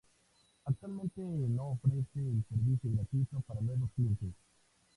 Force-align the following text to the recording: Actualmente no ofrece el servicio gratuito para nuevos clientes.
Actualmente 0.65 1.21
no 1.21 1.73
ofrece 1.73 1.97
el 2.15 2.43
servicio 2.49 2.89
gratuito 2.91 3.39
para 3.41 3.61
nuevos 3.61 3.91
clientes. 3.95 4.33